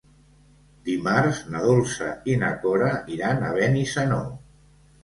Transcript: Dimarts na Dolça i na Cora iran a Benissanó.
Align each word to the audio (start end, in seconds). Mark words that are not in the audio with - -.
Dimarts 0.87 1.41
na 1.55 1.61
Dolça 1.67 2.09
i 2.33 2.39
na 2.45 2.51
Cora 2.65 2.91
iran 3.19 3.47
a 3.53 3.57
Benissanó. 3.61 4.25